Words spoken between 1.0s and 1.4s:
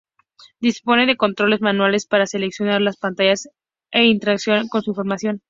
de dos